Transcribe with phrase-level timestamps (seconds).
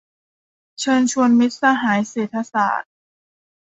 [0.79, 2.91] เชิญชวนมิตรสหายเศรษฐศาสตร์